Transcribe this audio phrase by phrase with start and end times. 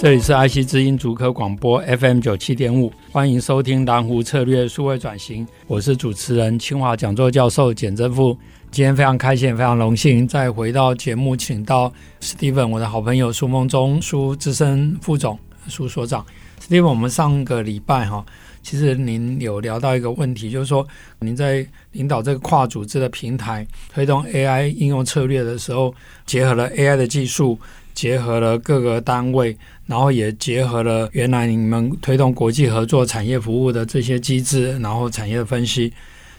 [0.00, 8.34] 这里是爱惜之音主科广播 FM 九七点五，欢迎收听蓝湖策略数位转型，我是主持人清华讲座教授简正富。
[8.70, 16.24] 今天非常开心，非常荣幸再回到节目，请到 Steven，我的好朋友苏梦中苏资深副总苏所长。
[16.66, 18.24] Steven，我们上个礼拜哈，
[18.62, 20.86] 其实您有聊到一个问题，就是说
[21.18, 25.94] 您在领导这个跨组织的平台推动 AI 应用策略的时候，
[26.24, 27.58] 结合了 AI 的技术。
[27.94, 35.92] 结合了各个单位，然后也结合了原来你们推动国际合作、产业服务的这些机制，然后产业分析，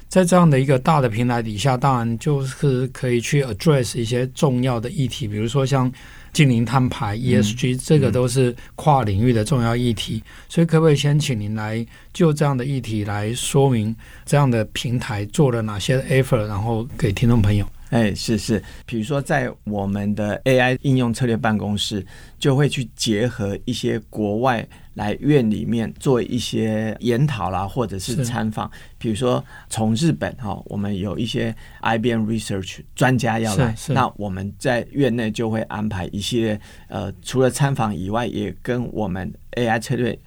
[0.08, 5.92] 在这样的一个大的平台底下，当然就是可以去 address 一些重要的议题，比如说像
[6.34, 10.24] 近零碳排、ESG，这个都是跨领域的重要议题。
[10.48, 13.94] 所以，可不可以先请您来就这样的议题来说明
[14.26, 17.66] 这样的平台做了哪些 effort，然后给听众朋友。
[17.92, 22.06] 哎，是是，比如说在我们的 AI 应用策略办公室，
[22.40, 28.72] 就会去结合一些国外来院里面做一些研讨啦，或者是参访。
[28.98, 40.18] 比如说从日本哈，我们有一些 IBM Research 专家要来，那我们在院内就会安排一些呃，除了参访以外，也跟我们 AI 策略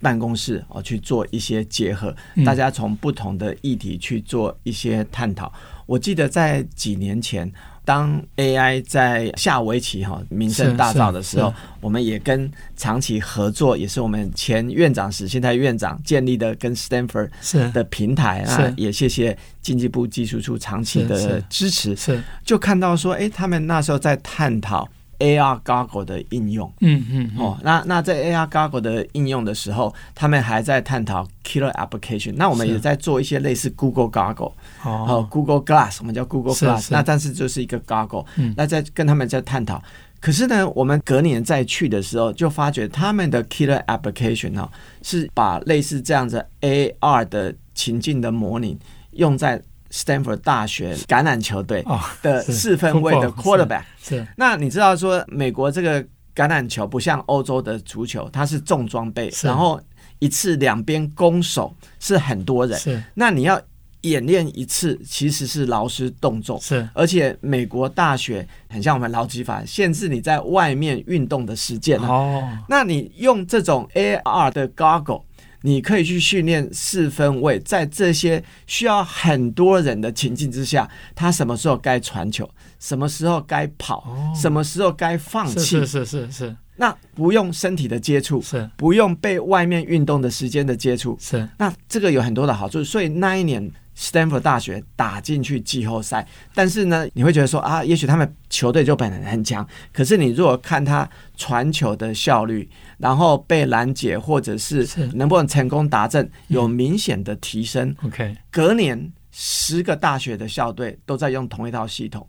[0.00, 5.52] 办公室哦去做一些结合，大家从不同的议题去做一些探讨。
[5.86, 7.50] 我记得在几年前，
[7.84, 17.28] 当 AI 在下围棋哈名声大噪的时候，我们也跟长期合作，也是我们前院长史现在院长建立的跟 Stanford
[17.72, 22.22] 的平台啊，也谢谢经济部技术处长期的支持，是。
[22.42, 24.88] 就看到说，哎，他们那时候在探讨。
[25.18, 32.34] AR Goggle 的应用，嗯嗯，哦，那那在 AR Goggle 的应用的时候，他们还在探讨 Killer Application。
[32.36, 34.52] 那我们也在做一些类似 Google Goggle，
[34.82, 36.88] 哦，Google Glass，我们叫 Google Glass。
[36.90, 38.24] 那但是就是一个 Goggle，
[38.56, 39.82] 那在跟他们在探讨。
[40.20, 44.70] 可是呢，我们隔年再去的时候，就发觉他们的 Killer Application 哦，
[45.02, 48.78] 是把类似这样子 AR 的情境的模拟
[49.12, 49.62] 用在。
[49.94, 51.84] Stanford 大学橄榄球队
[52.20, 54.26] 的四分卫的 quarterback，是。
[54.36, 56.02] 那你知道说，美国这个
[56.34, 59.80] 橄榄球不像欧洲的足球，它是重装备，然后
[60.18, 63.00] 一次两边攻守是很多人，是。
[63.14, 63.60] 那你要
[64.00, 66.88] 演练一次，其实是劳师动众，是。
[66.92, 72.42] 而且美国大学很像我们劳基法，限制你在外面运动的时间哦。
[72.68, 75.22] 那你用这种 AR 的 goggle。
[75.66, 82.46] 你可以去训练四分位，在这些需要很多人的情境之下，他什么时候该传球，
[82.78, 86.56] 什么时候该跑，什么时候该放弃，是是是是。
[86.76, 91.48] 那不用身体的接触，是不用被外面运动的时间的接触，是。
[91.56, 93.72] 那这个有很多的好处，所以那一年。
[93.96, 102.68] Stanford 大学打进去季后赛，但是呢，你会觉得说啊，也许他们球队就本来很强，可是你如果看他传球的效率，
[102.98, 107.94] 然后被拦截或者是能不能成功达阵，有明显的提升。
[108.04, 112.26] OK，隔年十个大学的校队都在用同一套系统，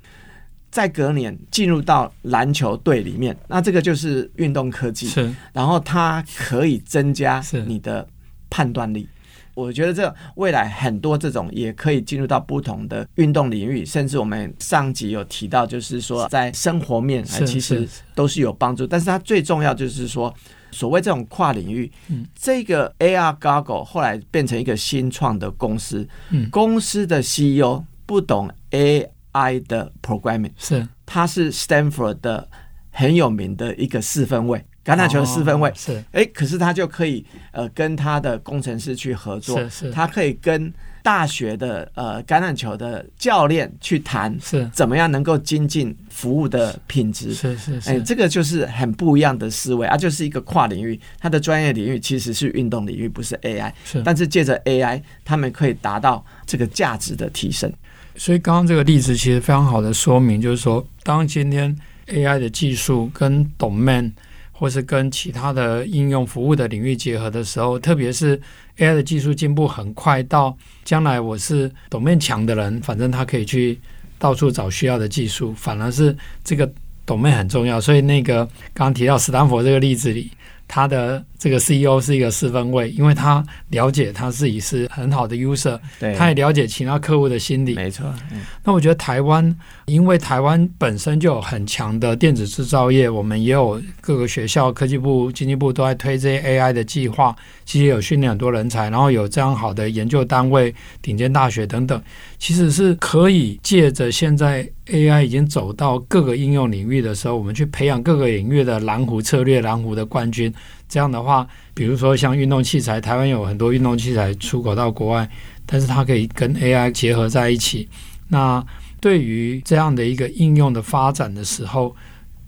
[0.70, 8.08] 在隔年进入到篮球队里面，那这个就是运动科技，是，然后它可以增加你的
[8.52, 9.10] 判断力。
[9.56, 18.86] 我觉得这未来很多这种也可以进入到不同的运动领域，甚至我们上集有提到，就是说在生活面其实都是有帮助。
[18.86, 20.32] 但是它最重要就是说，
[20.72, 21.92] 所谓这种跨领域，
[22.38, 26.08] 这个 AR Goggle 后来变成一个新创的公司，
[26.52, 32.50] 公司的 CEO 不懂 AI 的 programming，是他是 Stanford 的
[32.92, 34.66] 很有名的一个四分卫。
[34.86, 40.72] 橄榄球四分位、哦、是，哎、欸，可是他就可以呃跟他的工程师去合作，是是，他可以跟
[41.02, 44.70] 大学的呃橄榄球的教练去谈，是。
[44.72, 57.72] 怎么样能够精进服务的品质，是是是，哎、欸，这个就是很不一样的思维啊，就是一个跨领域，他的专业领域其实是运动领域，不是 AI，是，但是借着 AI，他们可以达到这个价值的提升。
[58.16, 61.76] 所以刚刚这个例子其实非常好的说明，就是说，当今天
[62.08, 64.12] AI 的技术跟 domain
[64.58, 68.40] 或是跟其他的应用服务的领域结合的时候，特别是
[68.78, 73.78] AI 的技术进步很快，到将来我是懂面墙的人，反正他可以去
[74.18, 76.72] 到处找需要的技术，反而是这个
[77.06, 80.32] 懂面很重要，所以那个刚刚提到斯坦福这个例子里。
[80.68, 85.80] 他的这个 CEO 是一个四分位，因为他了解他自己是很好的 user，
[86.18, 87.76] 他也了解其他客户的心理。
[87.76, 88.06] 没错。
[88.32, 89.56] 嗯、那我觉得台湾，
[89.86, 97.36] 因为台湾本身就有很强的电子制造业，我们也有各个学校、科技部、经济部都在推这些 AI 的计划，
[97.66, 102.02] 其实有训练很多人才，然后有这样好的研究单位、顶尖大学等等，
[102.40, 110.54] 其实是可以借着现在 AI 已经走到各个应用领域的时候，我们去培养各个领域的蓝湖策略、蓝湖的冠军。
[110.96, 115.30] 这样的话，比如说像运动器材，台湾有很多运动器材出口到国外，
[115.66, 117.90] 但是它可以跟 AI 结合在一起。
[118.30, 118.66] 那
[119.02, 121.94] 对于这样的一个应用的发展的时候，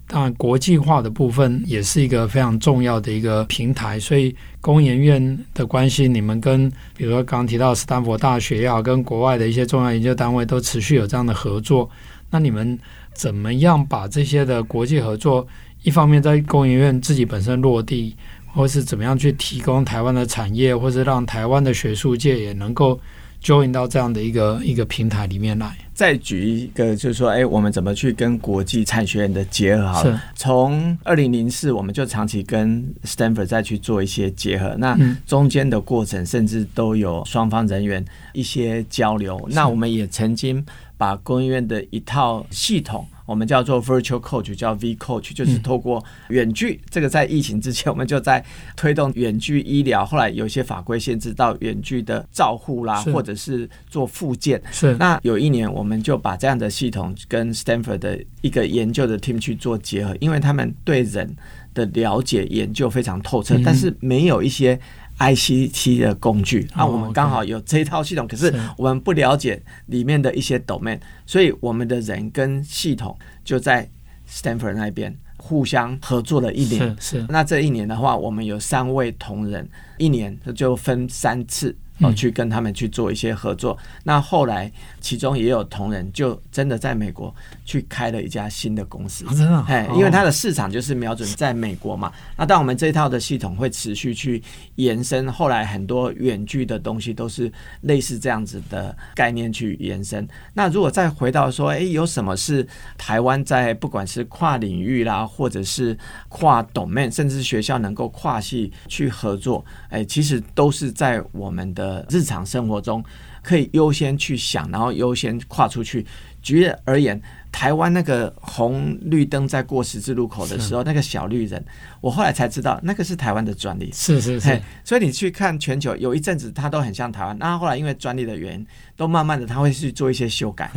[0.08, 4.00] 当然国际化的部分也是一个非常重要的一个平台。
[4.00, 11.90] 所以工研院的关系，你们跟比如说刚提到斯坦福大学也好，跟国外的一些重要研究单位都持续有这样的合作。
[12.30, 12.80] 那你们
[13.14, 15.46] 怎么样把这些的国际合作？
[15.84, 18.14] 一方面在工研院自己本身落地，
[18.58, 23.00] 或是怎么样去提供台湾的产业，或是让台湾的学术界也能够
[23.40, 25.78] join 到这样的一个一个平台里面来。
[25.94, 29.88] 再举一个，就是说，哎，我们怎么去跟国际产学研的结合？
[29.88, 38.04] 好了，从二零零四我们就长期跟 Stanford 再去做一些结合，那中间的过程甚至都有双方人员
[38.34, 39.48] 一些交流。
[39.52, 40.66] 那我们也曾经
[40.98, 43.06] 把工研院的一套系统。
[43.28, 46.82] 我们叫做 Virtual Coach，叫 V Coach，就是透过远距。
[46.90, 48.44] 这个在疫情之前，我们就在
[48.76, 50.04] 推动远距医疗。
[50.06, 54.60] 后来有些法规限制到远距的照护啦，或者是做复健。
[54.72, 54.96] 是。
[54.98, 61.36] 那有一年，我们就把这样的系统跟 Stanford 的一个研究的 team 去做结合，因为他们对人
[61.74, 64.80] 的了解研究非常透彻，但是没有一些。
[65.20, 73.90] ICT 的工具啊，我们刚好有这一套系统，可是我们不了解里面的一些 domain，所以我们的人跟系统就在
[74.30, 76.96] Stanford 那边互相合作了一年。
[77.00, 77.26] 是，是。
[77.30, 79.68] 那这一年的话，我们有三位同仁，
[79.98, 81.76] 一年就分三次。
[82.02, 83.76] 哦，去跟他们去做一些合作。
[83.82, 84.72] 嗯、那后来，
[85.02, 87.34] 其中也有同仁就真的在美国
[87.66, 89.26] 去开了一家新的公司。
[89.26, 92.10] 哦、真的，哎，因为它的市场就是瞄准在美国嘛。
[92.10, 94.44] 哦、那但我们这一套的系统会持续去
[94.76, 97.52] 延伸，后来很多远距的东西都是
[97.82, 100.28] 类似这样子的概念去延伸。
[100.54, 105.98] 那如果再回到说，哎，有什么是台湾在不管是跨领域啦，或者是
[106.30, 111.87] 跨 domain，甚至学校能够跨系去合作，哎，其实都是在我们的。
[111.88, 113.02] 呃，日常生活中
[113.42, 116.06] 可以优先去想，然后优先跨出去。
[116.42, 117.20] 举例而言，
[117.52, 121.62] 台湾那个红绿灯在过十字路口的时候，那个小绿人，
[122.00, 123.90] 我后来才知道，那个是台湾的专利。
[123.94, 124.62] 是是是。
[124.84, 130.72] 所以你去看全球，有一阵子它都很像台湾，那后来因为专利的原因，都慢慢的他会去做一些修改。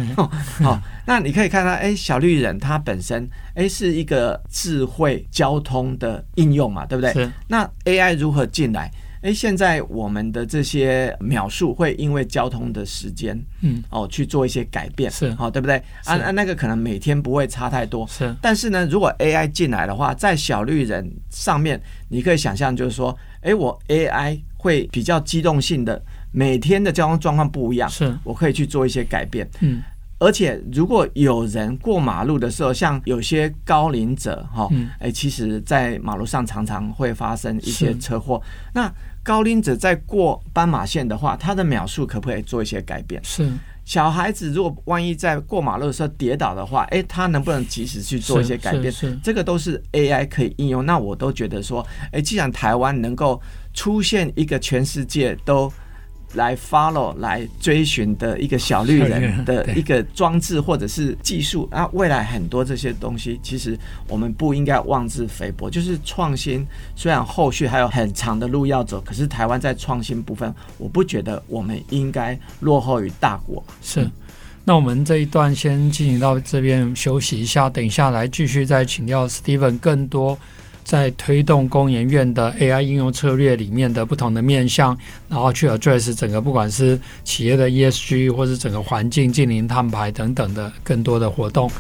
[0.62, 7.12] 好， 那你可以看到，哎，小绿人它本身，哎，是一个智慧交通的应用嘛，对不对？
[7.12, 7.30] 是。
[7.46, 8.90] 那 AI 如何进来？
[9.22, 15.76] 哎，现在我们的这些描述会因为交通的时间，嗯，哦，去做一些改变，是，哦，对不对？
[16.04, 18.34] 啊啊，那个可能每天不会差太多，是。
[18.40, 21.78] 但是呢，如果 AI 进来的话，在小绿人上面，
[22.08, 26.02] 你可以想象，就是说，哎，我 AI 会比较机动性的，
[26.32, 29.82] 每天的交通状况不一样，是，我可以去做一些改变，嗯。
[30.18, 34.68] 而且，如果有人过马路的时候，像有些高龄者，哈，
[34.98, 38.40] 哎，其实，在马路上常常会发生一些车祸，
[38.72, 38.90] 那。
[39.22, 43.22] 高龄者在过斑马线的话，他的秒数可不可以做一些改变？
[43.24, 43.48] 是
[43.84, 48.92] 小孩子如果万一在过马路的时候跌倒的话，诶，他能不能及时去做一些改变？
[49.22, 50.86] 这个都是 AI 可以应用。
[50.86, 53.40] 那我都觉得说，诶，既然台湾能够
[53.74, 55.72] 出现一个全世界都。
[56.34, 65.68] 来 follow 来追寻的一个小绿人的一个装置或者是技术啊，未来很多这些东西，其实我们不应该妄自菲薄。
[65.68, 73.62] 就是创新，虽然后续还有很长的路要走，可是台湾在创新部分，我不觉得我们应该落后于大国。
[73.82, 74.08] 是，
[74.64, 80.38] 那我们这一段先进行到这边休息一下，等一下来继续再请教 Steven 更多。
[80.84, 84.96] 在推动工研院的 AI 应用策略里面的不同的面向，
[85.28, 91.70] 然后去 address 整个不管是企业的 ESG 或是整个环境净零碳排等等的更多的活动。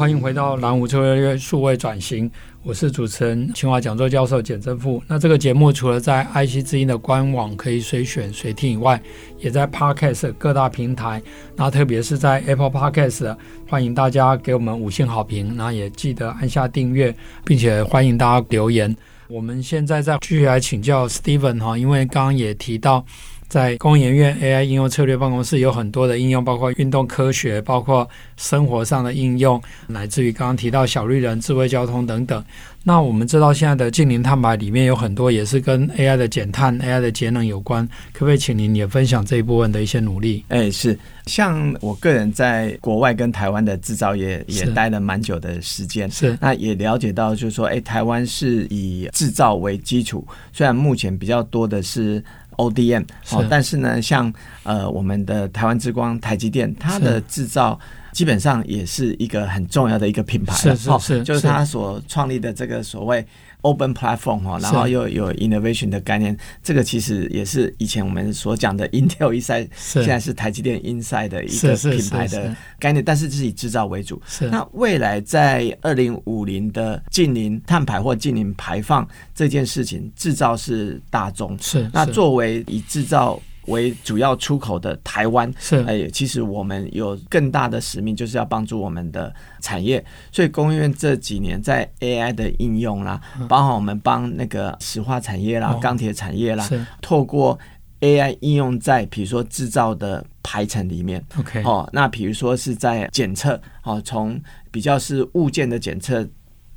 [0.00, 2.30] 欢迎回到蓝湖策略数位转型，
[2.62, 5.02] 我是主持人清华讲座教授简正富。
[5.06, 8.98] 那这个节目除了在 IC 之音的官网可以随选随听以外，
[9.38, 11.22] 也在 Podcast 各大平台，
[11.54, 13.36] 那特别是在 Apple Podcast，
[13.68, 17.14] 欢迎大家给我们五星好评，那也记得按下订阅，
[17.44, 18.96] 并且欢迎大家留言。
[19.28, 23.04] 我们现在再继续来请教 Steven 哈，因为刚刚也提到。
[23.50, 32.42] 在工研院 AI 应用策略办公室有很多的应用，包括运动科学，包括生活上的应用，乃至于刚刚提到小绿人、智慧交通等等。
[32.82, 40.44] 那我们知道现在的净零碳排里面有很多也是跟 AI 的减碳、AI 的节能有关，可不可以请您也分享这一部分的一些努力？
[40.48, 52.22] 哎，是，像我个人在国外跟台湾的制造业也待了蛮久的时间，是，那也了解到就是说，哎，台湾是以制造为基础，虽然目前比较多的是。
[52.60, 54.32] ODM 哦，但是呢，像
[54.64, 57.78] 呃我们的台湾之光台积电，它的制造
[58.12, 63.24] 基本上也是一个很重要的一个品牌，是是是，就是它所创立的这个所谓。
[63.62, 74.20] Open Platform 哈，然后又有 Innovation 的概念，这个其实也是以前我们所讲的 Intel Inside，现在是台积电 Inside 的一个品牌的概念，但是是以制造为主。
[74.26, 81.56] 是那未来在二零五零的近零碳排或近零排放这件事情，制造是大宗。
[81.60, 83.40] 是那作为以制造。
[83.70, 90.04] 为主要出口的台湾是哎，其实我们有更大的使命，就是要帮助我们的产业。
[90.30, 96.68] 所以工业院这几年在 AI 的应用啦，包括我们帮那个石化产业啦、钢铁产业啦，
[97.00, 97.58] 透过
[98.00, 101.24] AI 应用在比如说制造的排程里面。
[101.38, 106.28] OK，哦，那比如说是在检测，哦，从比较是物件的检测。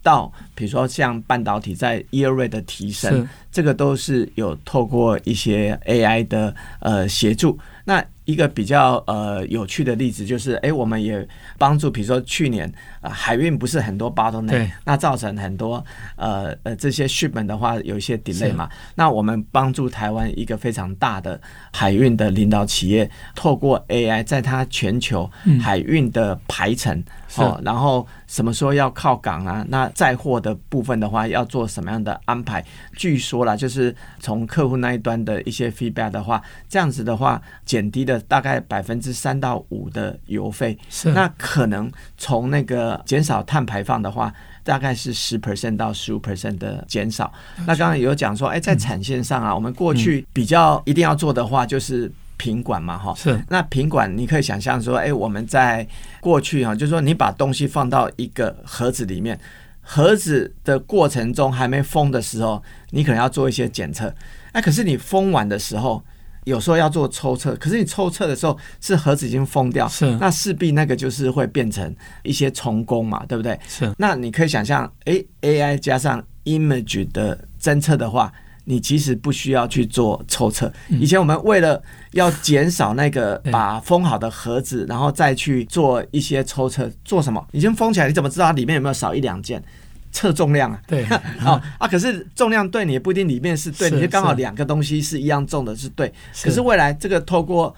[0.03, 7.57] 到比如说像半导体在 yield rate 的提升，这个都是有透过一些 AI 的呃协助。
[7.85, 12.65] 那一个比较呃有趣的例子就是，哎，我们也帮助，比如说去年
[13.01, 15.83] 啊、呃、海运不是很多 bottleneck，那造成很多
[16.15, 18.69] 呃呃这些 shipment 的话有一些 delay 嘛。
[18.95, 21.39] 那我们帮助台湾一个非常大的
[21.73, 25.29] 海运的领导企业，透过 AI 在它全球
[25.61, 26.97] 海运的排程、
[27.37, 29.65] 嗯、哦，然后什么时候要靠港啊？
[29.67, 32.63] 那载货的部分的话要做什么样的安排？
[32.95, 37.41] 据说啦，就是从客户那一端的一些 feedback 的话，这样子的话
[37.73, 38.19] 减低的。
[38.27, 44.31] 大概百分之三到五的油费，是那可能从那个减少碳排放的话，
[44.63, 47.31] 大概是十 percent 到十五 percent 的减少。
[47.65, 53.13] 那刚刚有讲说，哎，在产线上啊，我们过去比较一定要做的话，就是品管嘛，哈。
[53.15, 55.85] 是那品管，你可以想象说，哎，我们在
[56.21, 59.39] 过去哈，就是说你把东西放到一个盒子里面，
[59.81, 64.13] 盒子的过程中还没封的时候，你可能要做一些检测。
[64.53, 66.03] 哎，可是你封完的时候。
[66.45, 73.59] 有时候要做抽测，可是你抽测的时候是盒子已经封掉，是那势必那个就是会变成一些重工嘛，对不对？
[73.67, 78.31] 是那你可以想象，诶，AI 加上 image 的侦测的话，
[78.65, 80.71] 你其实不需要去做抽测。
[80.89, 81.81] 以前我们为了
[82.11, 87.45] 要减少那个 把封好的盒子，然后再去做一些抽测，做什么？
[87.51, 89.63] 已经封起来，你怎么知道它里面有没有少一两件？
[90.13, 91.03] 测重量啊，对，
[91.43, 96.13] 哦啊，可是重量对你也不一定里面是对，是你就刚好两个东西是一样重的，是对。
[96.31, 97.75] 是可是未来这个透过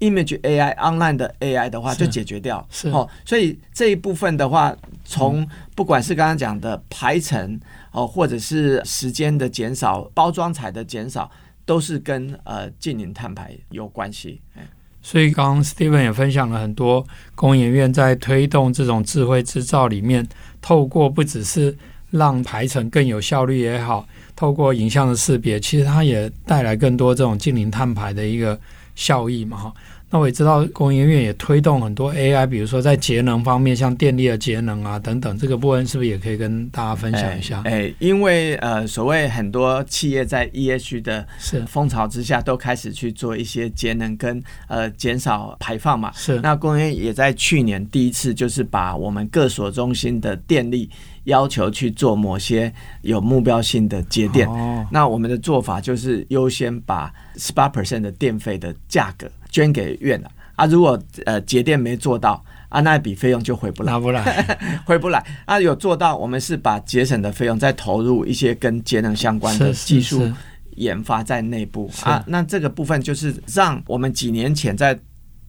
[0.00, 3.08] image AI online 的 AI 的话就解决掉，是哦。
[3.24, 7.58] 所以这一部分的话，从不管是刚刚讲的排程
[7.92, 11.30] 哦，或者是时间的减少、包装材的减少，
[11.64, 14.42] 都是跟呃近零碳排有关系。
[15.06, 20.26] 所以刚刚 Steven 也分享了很多工研院在推动这种智慧制造里面。
[20.60, 21.72] 透过不只是
[22.10, 28.58] 让排程更有效率也好，透过影像的识别，其实它也带来更多这种近零碳排的一个
[28.96, 29.72] 效益嘛哈。
[30.08, 37.60] 那我也知道工研院也推动很多 AI，比如说在节能方面，像电力的节能啊等等，这个部分是不是也可以跟大家分享一下？
[37.64, 41.26] 哎，哎，因为呃，所谓很多企业在 ESG 的
[41.66, 46.12] 风潮之下，都开始去做一些节能跟呃减少排放嘛。
[46.14, 46.40] 是。
[46.40, 50.88] 那工研院也在去年第一次就是把我们各所中心的电力
[51.24, 52.72] 要求去做某些
[53.02, 54.48] 有目标性的节电。
[54.48, 54.86] 哦。
[54.92, 59.28] 那我们的做法就是优先把十八 percent 的电费的价格。
[59.56, 60.66] 捐给院了啊！
[60.66, 65.58] 如果呃节电没做到啊，那一笔费用就回不来，不来， 回不来啊！
[65.58, 70.30] 有做到，我们是把节省的费用再投入一些跟节能相关的技术
[70.72, 72.22] 研发在内部啊。
[72.26, 74.98] 那这个部分就是让我们几年前在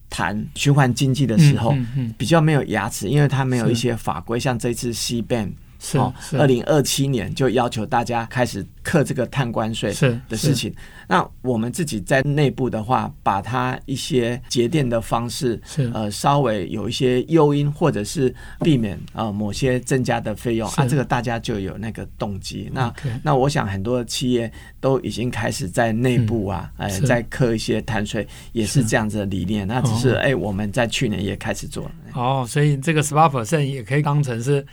[0.10, 1.76] 谈循环经济的时候
[2.18, 5.98] 比较没有牙齿，因为它没有一些法规，像这次 CBAM 是
[6.38, 9.94] 二零二七年就要求大家开始课这个碳关税
[10.28, 10.74] 的事情。
[11.08, 15.62] 那我们自己在内部的话，把它一些节电的方式，
[15.94, 22.70] 呃，稍微有一些诱因，或者是避免呃某些增加的费用啊，这个大家就有那个动机。
[22.74, 22.94] 那
[23.24, 29.66] 那我想很多企业都已经开始在内部啊，哎、嗯，在课一些碳税，也是这样子的理念。
[29.66, 31.92] 那只是哎，我们在去年也开始做了。
[32.16, 34.66] 哦，所以这个十八 percent 也可以当成是。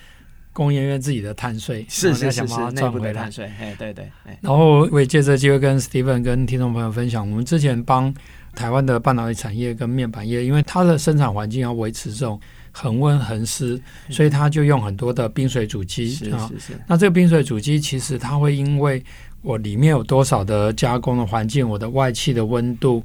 [0.55, 4.09] 工研院自己的碳税是是是是内部的碳税，哎对对。
[4.41, 8.15] 然后我也借这机会跟 Steven 跟听众朋友分享，我们之前帮
[8.55, 16.49] 台湾的半导体产业跟面板业，因为它的生产环境要维持这种恒温恒湿，所以它就用很多的冰水主机啊。
[16.49, 16.81] 是是是。
[16.87, 19.03] 那这个冰水主机其实它会因为
[19.43, 23.03] 我里面有多少的加工的环境，我的外气的温度，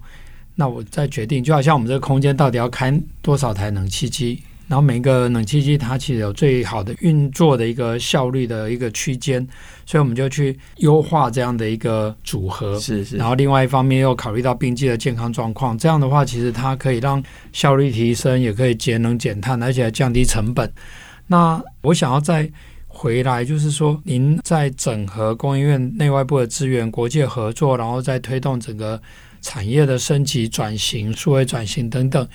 [0.53, 4.39] 那我再决定，就好像我们这个空间到底要开多少台冷气机。
[4.69, 9.45] 然后每一个冷气机它其实有最好的运作的一个效率的一个区间，
[9.83, 12.79] 所以我们就去优化这样的一个组合。
[12.79, 13.17] 是是。
[13.17, 17.21] 然后另外一方面又考虑到冰机的健康状况，这样的话其实它可以让
[17.51, 20.71] 效率提升，也可以节能减碳，而且降低成本。
[21.25, 22.47] 那我想要再
[22.88, 29.01] 回来，就是说您在整合供应链内外部的资源、国际合作，然后再推动整个
[29.41, 32.27] 产业的升级转型、数位转型等等。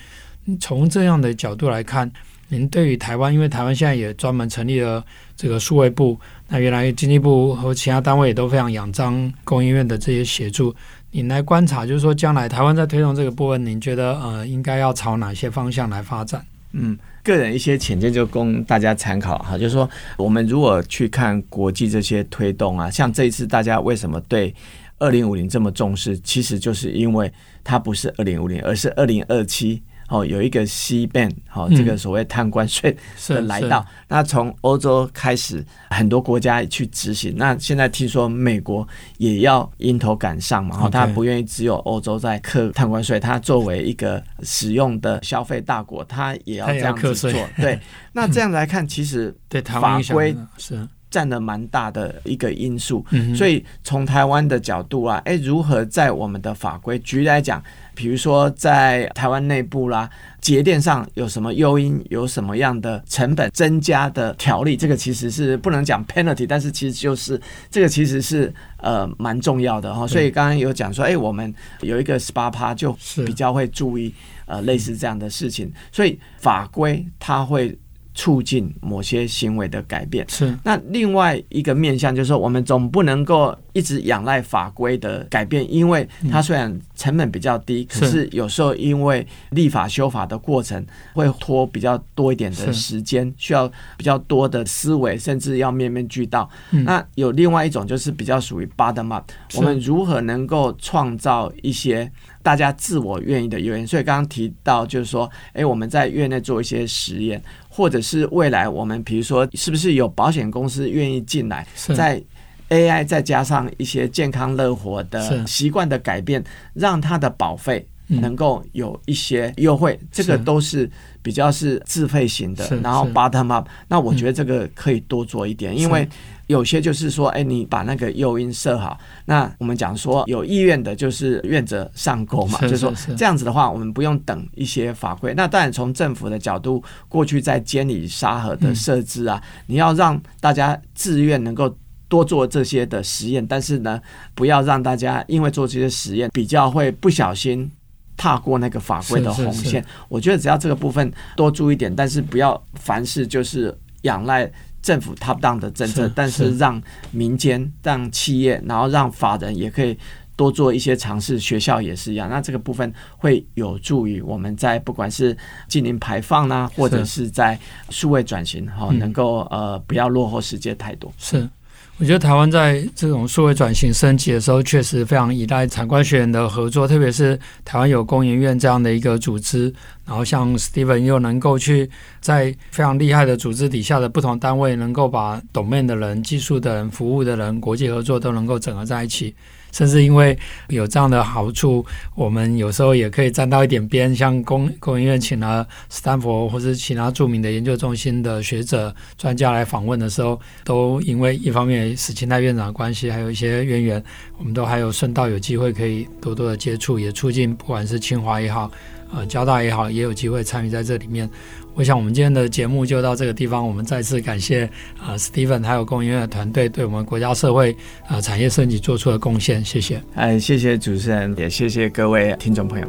[0.61, 2.11] 从这样的角度来看，
[2.49, 10.75] 您对于台湾，因为台湾现在也专门成立了这个数位部，那原来经济部和其他单位也都非常仰仗工研院的这些协助。
[11.11, 16.45] 您来观察，就是说将来台湾在推动这个部分，您觉得呃应该要朝哪些方向来发展？
[16.73, 24.53] 嗯，个人一些浅见就供大家参考哈，就是说我们如果去看国际这些推动啊，像这一次大家为什么对
[24.99, 27.33] 二零五零这么重视，其实就是因为
[27.63, 29.81] 它不是二零五零，而是二零二七。
[30.09, 32.97] 哦，有一个 CBAM，好，这个所谓碳关税
[33.29, 37.35] 的来到，嗯、那从欧洲开始，很多国家去执行。
[37.37, 38.87] 那现在听说美国
[39.19, 47.33] 也要迎头赶上嘛，哦，他不愿意只有欧洲在课碳关税，他作为一个使用的消费大国，他也要这样子做。
[47.57, 47.79] 对，
[48.13, 49.35] 那这样来看，其实
[49.65, 53.07] 法规是占了蛮大的一个因素。
[53.37, 57.63] 所以从台湾的角度啊，哎，如何在我们的法规，举例来讲。
[57.97, 67.41] 比如说，在台湾内部啦，节电上有什么诱因，有什么样的成本增加的条例，这个其实是不能讲 penalty，但是其实就是
[67.71, 70.05] 这个其实是呃蛮重要的哈。
[70.09, 72.93] 所以刚刚有讲说，哎，我们有一个十八趴就
[73.25, 74.13] 比较会注意
[74.47, 77.79] 呃类似这样的事情，所以法规它会。
[78.15, 80.57] 促进某些行为的改变是。
[80.63, 96.49] 那另外一个面向就是说，我们总不能够一直仰赖法规的改变，因为它虽然成本比较低，可是有时候因为立法修法的过程会拖比较多一点的时间，需要比较多的思维，甚至要面面俱到。
[96.71, 102.11] 那有另外一种就是比较属于 bottom up，我们如何能够创造一些
[102.43, 103.85] 大家自我愿意的诱因？
[103.85, 107.43] 所以刚刚提到就是说，哎，我们在院内做一些实验。
[107.77, 112.23] 或者是未来我们比如说是不是有保险公司愿意进来，在
[112.69, 120.89] AI 再加上一些健康乐活的习惯的改变，让它的保费能够有一些优惠，这个都是
[121.21, 122.65] 比较是自费型的。
[122.81, 126.09] 然后 bottom up，那我觉得这个可以多做一点，因为。
[126.47, 135.33] 有些就是说，哎，你把那个诱因设好，那我们讲说有意愿的，就是愿者上钩嘛，就是说这样子的话，我们不用等一些法规。
[135.35, 141.75] 那当然从政府的角度，过去在监理沙盒的设置啊，你要让大家自愿能够
[142.09, 143.99] 多做这些的实验，但是呢，
[144.35, 147.71] 不要让大家因为做这些实验比较会不小心
[148.19, 149.83] 踏过那个法规的红线。
[150.09, 154.51] 我觉得只要这个部分多注意点，但是不要凡事就是仰赖。
[154.85, 159.99] 政府 top down 的政策，但是让民间、让企业，然后让法人也可以
[160.37, 162.29] 多做一些尝试，学校也是一样。
[162.29, 165.35] 那这个部分会有助于我们在不管是
[165.69, 171.11] 近零排放呢，或者是在数位转型哈，能够呃不要落后世界太多。
[171.17, 171.49] 是。
[171.97, 179.73] 我觉得台湾在这种数位转型升级的时候，确实非常依赖产官学研的合作，特别是台湾有工研院这样的一个组织，
[180.05, 181.89] 然后像 Steven 又能够去
[182.21, 189.33] 在非常厉害的组织底下的不同单位，能够把 domain 的人、技术的人、服务的人、国际合作都能够整合在一起。
[189.75, 191.85] 甚至因为有这样的好处，
[192.15, 194.15] 我们有时候也可以沾到一点边。
[194.15, 204.05] 像公公学院请了斯坦福或是其他著名的研究中心的学者专家来访问的时候，都因为一方面，史清泰院长的关系还有一些渊源，
[204.39, 208.71] 我们都还有顺道有机会可以多多的接触，也促进不管是清华也好，
[209.15, 211.29] 呃，交大也好，也有机会参与在这里面。
[211.75, 214.65] 我想我们今天的节目就到这个地方，我们再次感谢
[214.97, 217.73] 啊、呃、Steven 还有工研院的团队对我们国家社会
[218.07, 220.03] 啊、呃、产业升级做出的贡献，谢谢。
[220.15, 222.87] 哎，谢谢主持人，也谢谢各位听众朋友。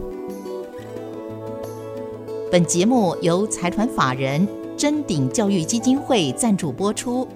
[2.52, 7.28] 本节目由财团法人臻鼎教育基金会赞助播出，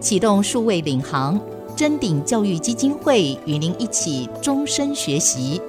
[0.00, 1.40] 启动数位领航，
[1.76, 5.60] 臻鼎教育基金会与您一起终身学习。